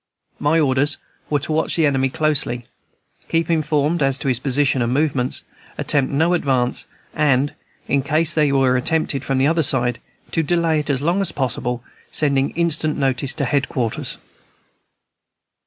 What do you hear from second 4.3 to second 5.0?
position and